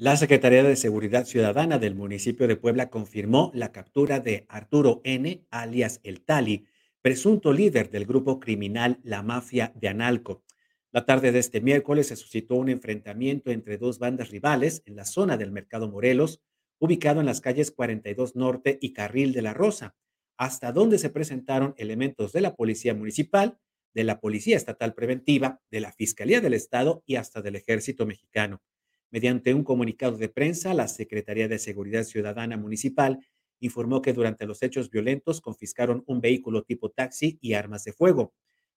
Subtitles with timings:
[0.00, 5.44] La Secretaría de Seguridad Ciudadana del municipio de Puebla confirmó la captura de Arturo N.,
[5.50, 6.64] alias El Tali,
[7.02, 10.42] presunto líder del grupo criminal La Mafia de Analco.
[10.90, 15.04] La tarde de este miércoles se suscitó un enfrentamiento entre dos bandas rivales en la
[15.04, 16.40] zona del Mercado Morelos,
[16.78, 19.96] ubicado en las calles 42 Norte y Carril de la Rosa,
[20.38, 23.58] hasta donde se presentaron elementos de la Policía Municipal,
[23.92, 28.62] de la Policía Estatal Preventiva, de la Fiscalía del Estado y hasta del Ejército Mexicano.
[29.10, 33.18] Mediante un comunicado de prensa, la Secretaría de Seguridad Ciudadana Municipal
[33.58, 38.32] informó que durante los hechos violentos confiscaron un vehículo tipo taxi y armas de fuego.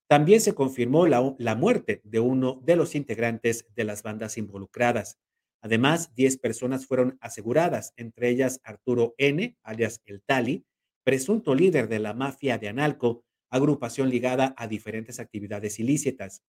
[0.07, 5.17] También se confirmó la, muerte de uno de los integrantes de las bandas involucradas.
[5.61, 10.65] Además, 10 personas fueron aseguradas, entre ellas Arturo N., alias El Tali,
[11.03, 16.43] presunto líder de la mafia de Analco, agrupación ligada a diferentes actividades ilícitas.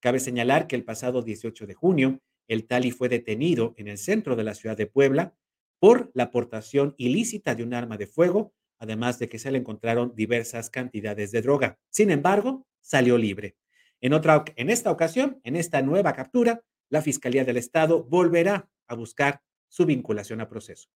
[0.00, 4.34] Cabe señalar que el pasado 18 de junio, el Tali fue detenido en el centro
[4.34, 5.34] de la ciudad de Puebla
[5.78, 10.12] por la aportación ilícita de un arma de fuego, además de que se le encontraron
[10.16, 11.78] diversas cantidades de droga.
[11.90, 13.56] Sin embargo, salió libre.
[14.00, 18.94] En, otra, en esta ocasión, en esta nueva captura, la Fiscalía del Estado volverá a
[18.94, 20.88] buscar su vinculación a proceso.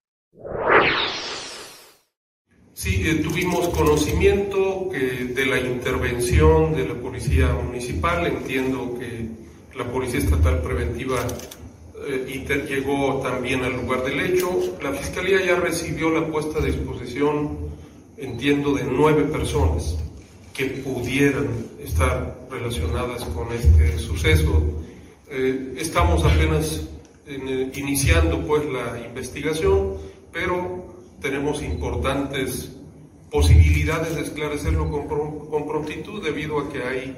[2.73, 8.27] Sí, eh, tuvimos conocimiento de la intervención de la Policía Municipal.
[8.27, 9.29] Entiendo que
[9.77, 11.27] la Policía Estatal Preventiva
[12.07, 14.77] eh, llegó también al lugar del hecho.
[14.83, 17.59] La Fiscalía ya recibió la puesta a disposición,
[18.17, 19.97] entiendo, de nueve personas
[20.53, 21.49] que pudieran
[21.81, 24.63] estar relacionadas con este suceso.
[25.31, 26.83] Eh, estamos apenas
[27.27, 29.95] en, iniciando pues la investigación,
[30.33, 32.73] pero tenemos importantes
[33.31, 35.09] posibilidades de esclarecerlo con,
[35.49, 37.17] con, prontitud debido a que hay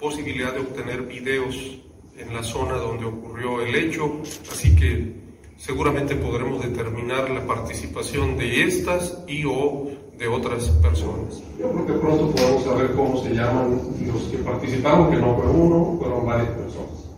[0.00, 1.78] posibilidad de obtener videos
[2.16, 5.14] en la zona donde ocurrió el hecho, así que
[5.56, 9.88] seguramente podremos determinar la participación de estas y o
[10.18, 11.42] de otras personas.
[11.58, 15.46] Yo creo que pronto podemos saber cómo se llaman los que participaron, que no fue
[15.46, 17.08] uno, fueron varias personas.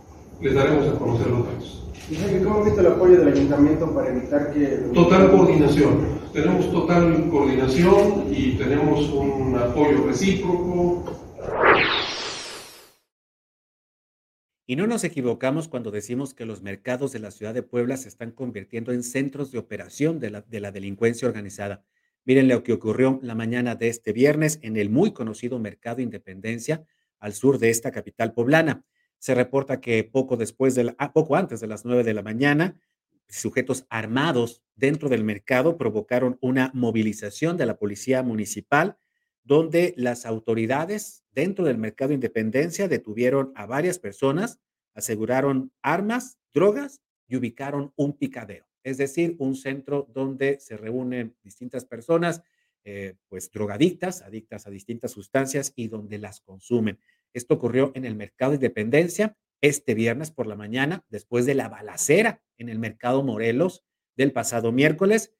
[0.41, 1.81] Les daremos a conocer los datos.
[2.43, 4.65] ¿Cómo visto el apoyo del ayuntamiento para evitar que...
[4.93, 6.15] Total coordinación.
[6.33, 11.03] Tenemos total coordinación y tenemos un apoyo recíproco.
[14.67, 18.09] Y no nos equivocamos cuando decimos que los mercados de la ciudad de Puebla se
[18.09, 21.83] están convirtiendo en centros de operación de la, de la delincuencia organizada.
[22.23, 26.83] Miren lo que ocurrió la mañana de este viernes en el muy conocido Mercado Independencia,
[27.19, 28.83] al sur de esta capital poblana.
[29.19, 32.79] Se reporta que poco después de ah, poco antes de las nueve de la mañana,
[33.27, 38.97] sujetos armados dentro del mercado provocaron una movilización de la policía municipal,
[39.45, 44.59] donde las autoridades dentro del mercado Independencia detuvieron a varias personas,
[44.95, 51.85] aseguraron armas, drogas y ubicaron un picadero, es decir, un centro donde se reúnen distintas
[51.85, 52.41] personas,
[52.83, 56.99] eh, pues drogadictas, adictas a distintas sustancias y donde las consumen.
[57.33, 61.69] Esto ocurrió en el mercado de Independencia este viernes por la mañana, después de la
[61.69, 63.83] balacera en el mercado Morelos
[64.15, 65.33] del pasado miércoles.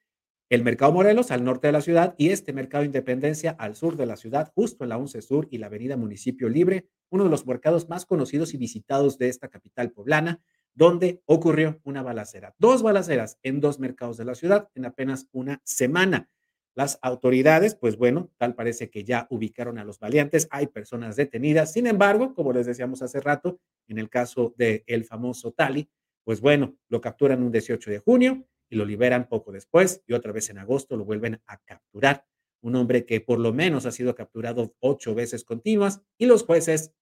[0.48, 4.06] El mercado Morelos al norte de la ciudad y este mercado Independencia al sur de
[4.06, 7.48] la ciudad, justo en la 11 Sur y la avenida Municipio Libre, uno de los
[7.48, 10.40] mercados más conocidos y visitados de esta capital poblana,
[10.76, 12.54] donde ocurrió una balacera.
[12.60, 16.30] Dos balaceras en dos mercados de la ciudad en apenas una semana.
[16.76, 21.74] Las autoridades, pues bueno, tal parece que ya ubicaron a los valientes, hay personas detenidas.
[21.74, 25.90] Sin embargo, como les decíamos hace rato, en el caso del el famoso Tali,
[26.24, 28.46] pues bueno, lo capturan un 18 de junio
[28.76, 32.26] lo liberan poco después y otra vez en agosto lo vuelven a capturar.
[32.62, 36.94] Un hombre que por lo menos ha sido capturado ocho veces continuas y los jueces,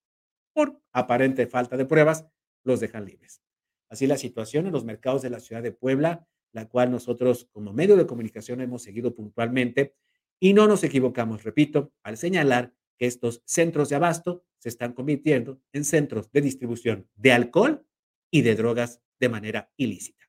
[0.54, 2.26] por aparente falta de pruebas,
[2.64, 3.42] los dejan libres.
[3.90, 7.74] Así la situación en los mercados de la ciudad de Puebla la cual nosotros como
[7.74, 9.96] medio de comunicación hemos seguido puntualmente
[10.40, 15.60] y no nos equivocamos, repito, al señalar que estos centros de abasto se están convirtiendo
[15.74, 17.86] en centros de distribución de alcohol
[18.32, 20.23] y de drogas de manera ilícita.